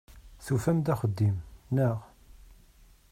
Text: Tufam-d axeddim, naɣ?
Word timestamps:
Tufam-d 0.45 0.87
axeddim, 0.93 1.37
naɣ? 1.75 1.97